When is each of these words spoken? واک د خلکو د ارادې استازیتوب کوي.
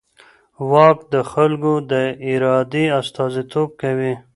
واک 0.71 0.97
د 1.13 1.15
خلکو 1.31 1.73
د 1.91 1.93
ارادې 2.31 2.85
استازیتوب 2.99 3.69
کوي. 3.81 4.13